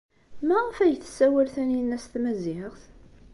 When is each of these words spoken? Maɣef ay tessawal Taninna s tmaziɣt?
Maɣef 0.47 0.77
ay 0.79 0.93
tessawal 1.01 1.47
Taninna 1.55 1.97
s 2.03 2.05
tmaziɣt? 2.07 2.81